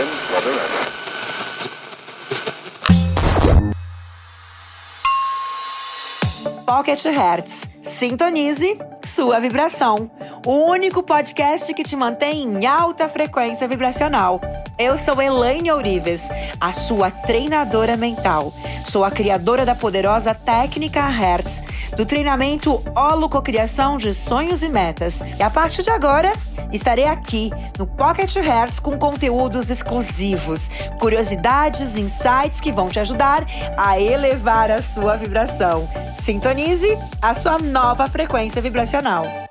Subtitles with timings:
[0.00, 0.30] time.
[6.66, 7.68] Pocket Hertz.
[7.82, 10.10] Sintonize sua vibração.
[10.46, 14.40] O único podcast que te mantém em alta frequência vibracional.
[14.78, 18.50] Eu sou Elaine Ourives, a sua treinadora mental.
[18.86, 21.62] Sou a criadora da poderosa técnica Hertz,
[21.94, 25.20] do treinamento Holococriação de Sonhos e Metas.
[25.38, 26.32] E a partir de agora,
[26.72, 34.00] estarei aqui no Pocket Hertz com conteúdos exclusivos, curiosidades, insights que vão te ajudar a
[34.00, 35.86] elevar a sua vibração.
[36.14, 39.49] Sintonize a sua nova frequência vibracional.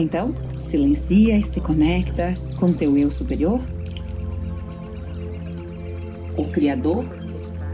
[0.00, 3.60] Então, silencia e se conecta com teu eu superior,
[6.38, 7.04] o Criador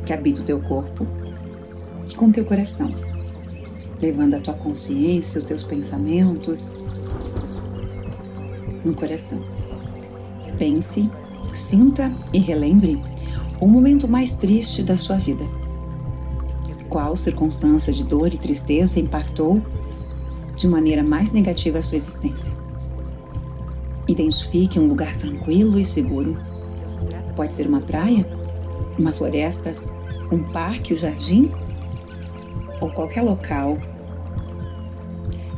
[0.04, 1.06] que habita o teu corpo,
[2.10, 2.90] e com teu coração,
[4.02, 6.74] levando a tua consciência, os teus pensamentos
[8.84, 9.40] no coração.
[10.58, 11.08] Pense,
[11.54, 13.00] sinta e relembre
[13.60, 15.44] o momento mais triste da sua vida.
[16.88, 19.62] Qual circunstância de dor e tristeza impactou
[20.56, 22.52] de maneira mais negativa a sua existência.
[24.08, 26.36] Identifique um lugar tranquilo e seguro.
[27.34, 28.26] Pode ser uma praia,
[28.98, 29.74] uma floresta,
[30.32, 31.50] um parque, um jardim
[32.80, 33.78] ou qualquer local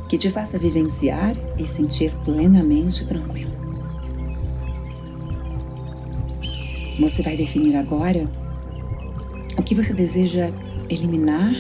[0.09, 3.53] que te faça vivenciar e sentir plenamente tranquilo.
[6.99, 8.29] Você vai definir agora
[9.57, 10.51] o que você deseja
[10.89, 11.53] eliminar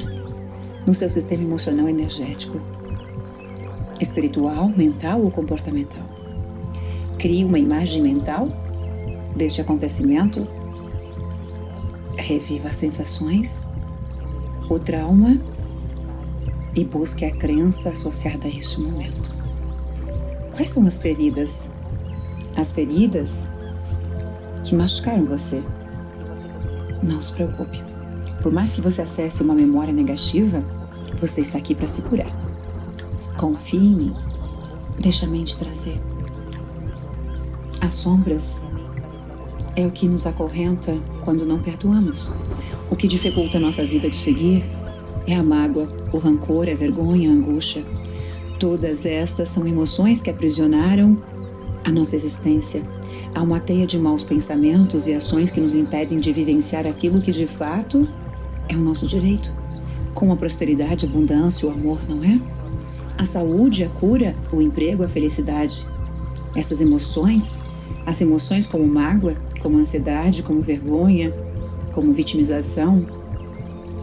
[0.87, 2.61] no seu sistema emocional energético
[4.01, 6.03] espiritual, mental ou comportamental.
[7.19, 8.47] Crie uma imagem mental
[9.37, 10.47] deste acontecimento,
[12.17, 13.67] reviva as sensações,
[14.69, 15.41] o trauma
[16.75, 19.35] e busque a crença associada a este momento.
[20.53, 21.71] Quais são as feridas?
[22.57, 23.47] As feridas
[24.65, 25.63] que machucaram você.
[27.03, 27.83] Não se preocupe.
[28.43, 30.61] Por mais que você acesse uma memória negativa,
[31.21, 32.38] você está aqui para se curar.
[33.39, 34.13] Confie em mim.
[34.99, 36.01] Deixa a mente trazer.
[37.81, 38.61] As sombras
[39.77, 42.35] é o que nos acorrenta quando não perdoamos.
[42.91, 44.65] O que dificulta a nossa vida de seguir
[45.25, 47.85] é a mágoa, o rancor, a vergonha, a angústia.
[48.59, 51.17] Todas estas são emoções que aprisionaram
[51.85, 52.83] a nossa existência.
[53.33, 57.31] Há uma teia de maus pensamentos e ações que nos impedem de vivenciar aquilo que
[57.31, 58.09] de fato
[58.69, 59.55] é o nosso direito,
[60.13, 62.68] como a prosperidade, a abundância, o amor, não é?
[63.19, 65.85] A saúde, a cura, o emprego, a felicidade.
[66.57, 67.61] Essas emoções,
[68.07, 71.33] as emoções como mágoa, como ansiedade, como vergonha,
[71.93, 73.05] como vitimização,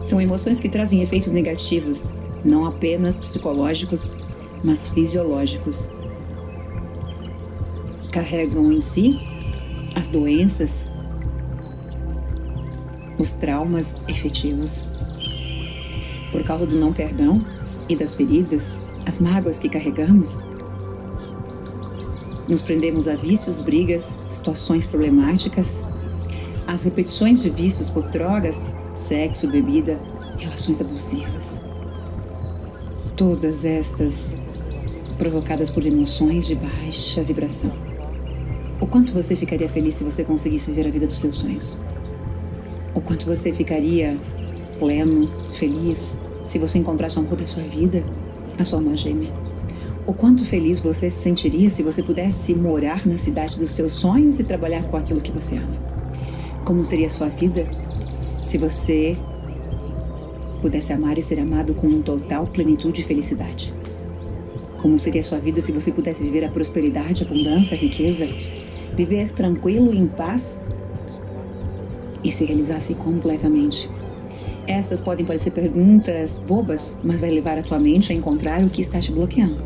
[0.02, 2.12] são emoções que trazem efeitos negativos,
[2.44, 4.14] não apenas psicológicos,
[4.62, 5.90] mas fisiológicos.
[8.12, 9.18] Carregam em si
[9.94, 10.88] as doenças,
[13.18, 14.84] os traumas efetivos.
[16.30, 17.44] Por causa do não perdão
[17.88, 20.44] e das feridas, as mágoas que carregamos.
[22.48, 25.84] Nos prendemos a vícios, brigas, situações problemáticas,
[26.66, 29.98] as repetições de vícios por drogas, sexo, bebida,
[30.38, 31.60] relações abusivas.
[33.16, 34.36] Todas estas
[35.16, 37.72] provocadas por emoções de baixa vibração.
[38.80, 41.76] O quanto você ficaria feliz se você conseguisse viver a vida dos seus sonhos?
[42.94, 44.18] O quanto você ficaria
[44.78, 48.04] pleno, feliz, se você encontrasse o amor da sua vida?
[48.58, 49.32] A sua alma gêmea.
[50.06, 54.38] O quanto feliz você se sentiria se você pudesse morar na cidade dos seus sonhos
[54.38, 55.76] e trabalhar com aquilo que você ama.
[56.64, 57.68] Como seria a sua vida
[58.44, 59.16] se você
[60.62, 63.74] pudesse amar e ser amado com total plenitude e felicidade?
[64.80, 68.26] Como seria a sua vida se você pudesse viver a prosperidade, a abundância, a riqueza,
[68.96, 70.62] viver tranquilo e em paz
[72.22, 73.88] e se realizasse completamente
[74.66, 78.80] essas podem parecer perguntas bobas, mas vai levar a tua mente a encontrar o que
[78.80, 79.56] está te bloqueando.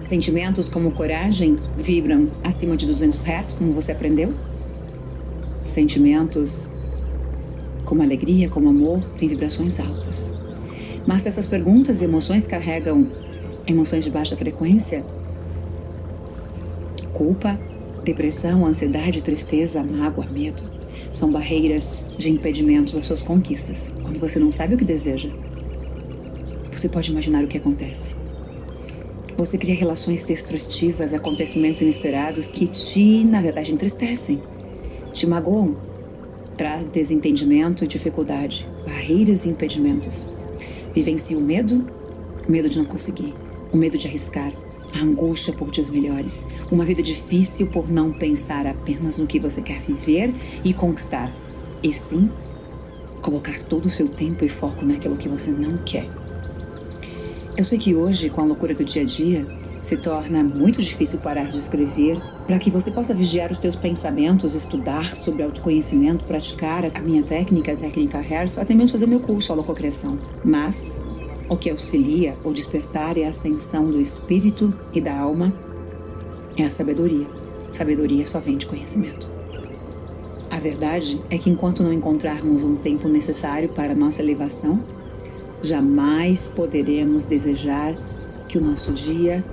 [0.00, 4.34] Sentimentos como coragem vibram acima de 200 Hz, como você aprendeu?
[5.64, 6.70] Sentimentos
[7.84, 10.32] como alegria, como amor, têm vibrações altas.
[11.06, 13.06] Mas se essas perguntas e emoções carregam
[13.66, 15.04] emoções de baixa frequência,
[17.12, 17.58] culpa,
[18.04, 20.62] depressão, ansiedade, tristeza, mágoa, medo,
[21.10, 23.92] são barreiras de impedimentos às suas conquistas.
[24.02, 25.30] Quando você não sabe o que deseja,
[26.70, 28.14] você pode imaginar o que acontece.
[29.36, 34.40] Você cria relações destrutivas, acontecimentos inesperados que te, na verdade, entristecem,
[35.12, 35.76] te magoam,
[36.56, 40.26] traz desentendimento e dificuldade, barreiras e impedimentos.
[40.92, 41.86] Vivencia o medo,
[42.48, 43.32] o medo de não conseguir,
[43.72, 44.52] o medo de arriscar,
[44.94, 49.60] a angústia por dias melhores, uma vida difícil por não pensar apenas no que você
[49.60, 50.32] quer viver
[50.64, 51.32] e conquistar,
[51.82, 52.30] e sim
[53.20, 56.08] colocar todo o seu tempo e foco naquilo que você não quer.
[57.56, 59.44] Eu sei que hoje, com a loucura do dia a dia,
[59.82, 64.54] se torna muito difícil parar de escrever para que você possa vigiar os teus pensamentos,
[64.54, 69.52] estudar sobre autoconhecimento, praticar a minha técnica, a técnica Harris, até mesmo fazer meu curso
[69.52, 70.16] Holococriação.
[70.44, 70.94] Mas
[71.48, 75.52] o que auxilia o despertar e a ascensão do espírito e da alma
[76.56, 77.26] é a sabedoria.
[77.70, 79.28] Sabedoria só vem de conhecimento.
[80.50, 84.82] A verdade é que enquanto não encontrarmos um tempo necessário para nossa elevação,
[85.62, 87.94] jamais poderemos desejar
[88.48, 89.44] que o nosso dia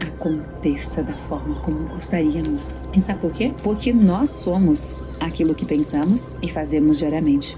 [0.00, 2.74] aconteça da forma como gostaríamos.
[2.94, 3.52] E sabe por quê?
[3.62, 7.56] Porque nós somos aquilo que pensamos e fazemos diariamente.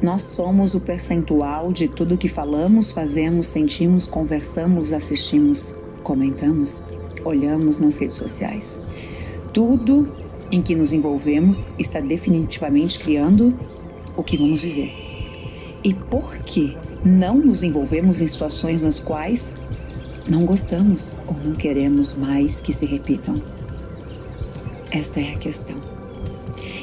[0.00, 5.74] Nós somos o percentual de tudo que falamos, fazemos, sentimos, conversamos, assistimos,
[6.04, 6.84] comentamos,
[7.24, 8.80] olhamos nas redes sociais.
[9.52, 10.08] Tudo
[10.52, 13.58] em que nos envolvemos está definitivamente criando
[14.16, 14.92] o que vamos viver.
[15.82, 19.54] E por que não nos envolvemos em situações nas quais
[20.28, 23.42] não gostamos ou não queremos mais que se repitam?
[24.92, 25.76] Esta é a questão.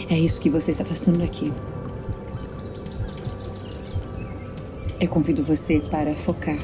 [0.09, 1.51] É isso que você está fazendo aqui.
[5.05, 6.57] Eu convido você para focar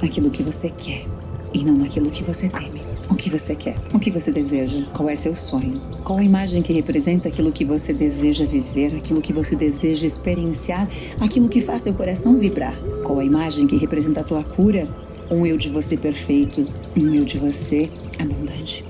[0.00, 1.04] naquilo que você quer
[1.52, 2.80] e não naquilo que você teme.
[3.10, 3.76] O que você quer?
[3.92, 4.82] O que você deseja?
[4.94, 5.78] Qual é seu sonho?
[6.02, 10.88] Qual a imagem que representa aquilo que você deseja viver, aquilo que você deseja experienciar,
[11.20, 12.74] aquilo que faz seu coração vibrar?
[13.04, 14.88] Qual a imagem que representa a tua cura?
[15.30, 16.66] Um eu de você perfeito,
[16.96, 18.82] um eu de você abundante.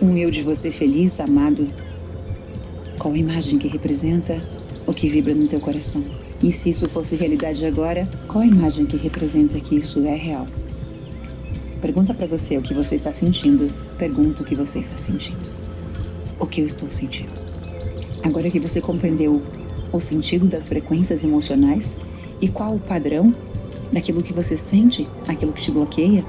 [0.00, 1.66] Um eu de você feliz, amado.
[3.00, 4.40] Qual a imagem que representa
[4.86, 6.04] o que vibra no teu coração?
[6.44, 10.44] E se isso fosse realidade agora, qual a imagem que representa que isso é real?
[11.80, 13.72] Pergunta para você o que você está sentindo.
[13.96, 15.40] Pergunta o que você está sentindo.
[16.38, 17.32] O que eu estou sentindo.
[18.22, 19.42] Agora que você compreendeu
[19.90, 21.96] o sentido das frequências emocionais
[22.42, 23.34] e qual o padrão
[23.90, 26.22] daquilo que você sente, aquilo que te bloqueia,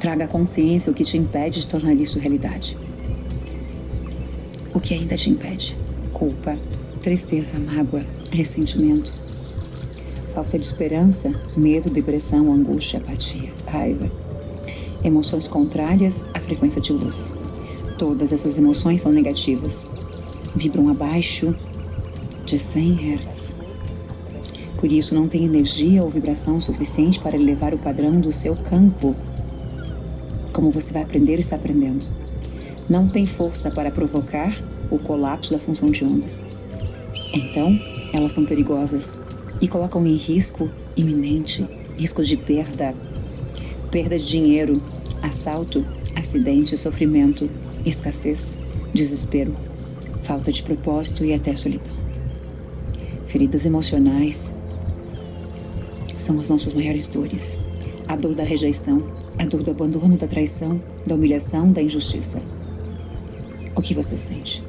[0.00, 2.76] traga consciência o que te impede de tornar isso realidade.
[4.74, 5.76] O que ainda te impede?
[6.12, 6.58] Culpa,
[7.02, 9.12] tristeza, mágoa, ressentimento,
[10.32, 14.08] falta de esperança, medo, depressão, angústia, apatia, raiva.
[15.02, 17.32] Emoções contrárias à frequência de luz.
[17.98, 19.84] Todas essas emoções são negativas.
[20.54, 21.52] Vibram abaixo
[22.46, 23.54] de 100 Hz.
[24.78, 29.16] Por isso, não tem energia ou vibração suficiente para elevar o padrão do seu campo.
[30.52, 32.06] Como você vai aprender está aprendendo.
[32.88, 34.56] Não tem força para provocar
[34.88, 36.41] o colapso da função de onda.
[37.32, 37.78] Então,
[38.12, 39.20] elas são perigosas
[39.60, 42.94] e colocam em risco iminente risco de perda,
[43.90, 44.82] perda de dinheiro,
[45.22, 45.84] assalto,
[46.16, 47.48] acidente, sofrimento,
[47.84, 48.56] escassez,
[48.92, 49.54] desespero,
[50.22, 51.92] falta de propósito e até solidão.
[53.26, 54.54] Feridas emocionais
[56.16, 57.58] são as nossas maiores dores.
[58.08, 59.02] A dor da rejeição,
[59.38, 62.42] a dor do abandono, da traição, da humilhação, da injustiça.
[63.74, 64.62] O que você sente?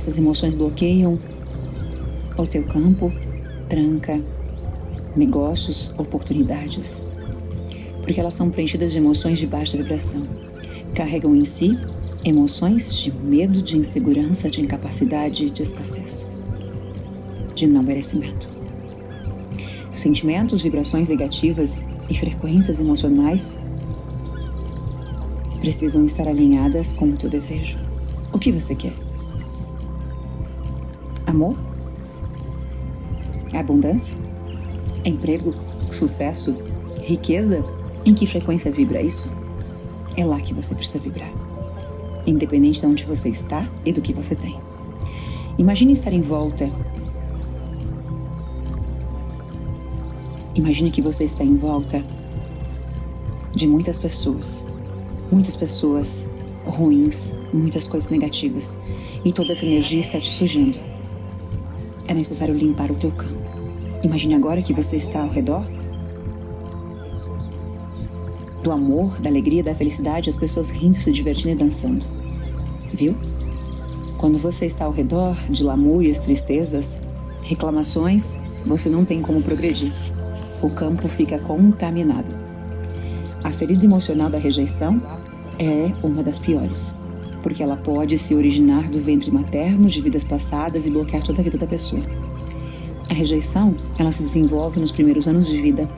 [0.00, 1.18] Essas emoções bloqueiam
[2.34, 3.12] o teu campo,
[3.68, 4.18] tranca
[5.14, 7.02] negócios, oportunidades,
[8.00, 10.26] porque elas são preenchidas de emoções de baixa vibração.
[10.94, 11.78] Carregam em si
[12.24, 16.26] emoções de medo, de insegurança, de incapacidade, de escassez,
[17.54, 18.48] de não merecimento.
[19.92, 23.58] Sentimentos, vibrações negativas e frequências emocionais
[25.60, 27.78] precisam estar alinhadas com o teu desejo.
[28.32, 29.09] O que você quer?
[31.30, 31.56] Amor?
[33.54, 34.16] Abundância?
[35.04, 35.54] Emprego?
[35.92, 36.56] Sucesso?
[37.04, 37.64] Riqueza?
[38.04, 39.30] Em que frequência vibra isso?
[40.16, 41.30] É lá que você precisa vibrar.
[42.26, 44.58] Independente de onde você está e do que você tem.
[45.56, 46.68] Imagine estar em volta.
[50.56, 52.02] Imagine que você está em volta
[53.54, 54.64] de muitas pessoas.
[55.30, 56.28] Muitas pessoas
[56.66, 58.80] ruins, muitas coisas negativas.
[59.24, 60.89] E toda essa energia está te surgindo
[62.10, 63.40] é necessário limpar o teu campo.
[64.02, 65.64] Imagine agora que você está ao redor
[68.64, 72.04] do amor, da alegria, da felicidade, as pessoas rindo, se divertindo e dançando.
[72.92, 73.16] Viu?
[74.18, 77.00] Quando você está ao redor de lamúrias, tristezas,
[77.42, 79.92] reclamações, você não tem como progredir.
[80.60, 82.34] O campo fica contaminado.
[83.44, 85.00] A ferida emocional da rejeição
[85.58, 86.92] é uma das piores,
[87.42, 91.44] porque ela pode se originar do ventre materno de vidas passadas e bloquear toda a
[91.44, 92.02] vida da pessoa.
[93.08, 95.88] A rejeição, ela se desenvolve nos primeiros anos de vida,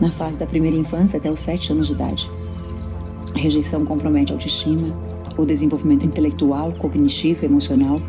[0.00, 2.30] na fase da primeira infância até os sete anos de idade.
[3.34, 4.94] A rejeição compromete a autoestima,
[5.36, 8.00] o desenvolvimento intelectual, cognitivo e emocional.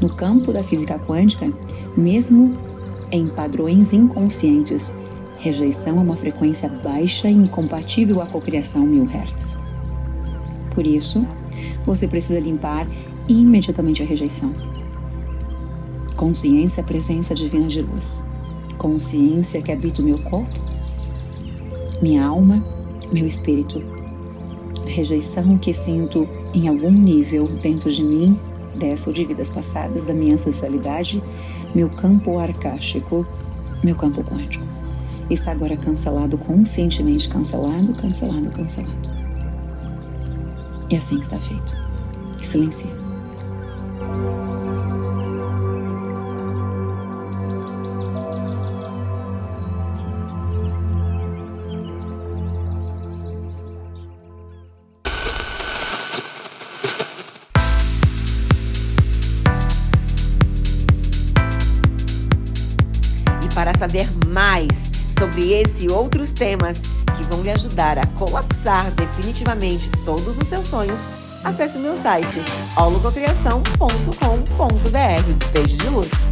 [0.00, 1.52] No campo da física quântica,
[1.96, 2.52] mesmo
[3.10, 4.94] em padrões inconscientes,
[5.38, 9.58] rejeição é uma frequência baixa e incompatível à cocriação mil Hz.
[10.74, 11.26] Por isso,
[11.84, 12.86] você precisa limpar
[13.28, 14.52] imediatamente a rejeição.
[16.16, 18.22] Consciência é a presença divina de luz.
[18.78, 20.52] Consciência que habita o meu corpo,
[22.00, 22.64] minha alma,
[23.12, 23.82] meu espírito
[24.92, 28.38] rejeição que sinto em algum nível dentro de mim,
[28.74, 31.22] dessa ou de vidas passadas, da minha ancestralidade,
[31.74, 33.26] meu campo arcástico,
[33.82, 34.64] meu campo quântico.
[35.30, 39.10] Está agora cancelado, conscientemente cancelado, cancelado, cancelado.
[40.90, 41.76] E assim está feito.
[42.42, 43.02] Silencia.
[63.54, 66.78] para saber mais sobre esse e outros temas
[67.16, 71.00] que vão lhe ajudar a colapsar definitivamente todos os seus sonhos,
[71.44, 72.40] acesse o meu site
[72.76, 75.50] holococriação.com.br.
[75.52, 76.31] Beijo de luz!